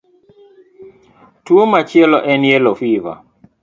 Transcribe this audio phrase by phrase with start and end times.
[1.43, 3.17] Tuwo machielo en yellow fever.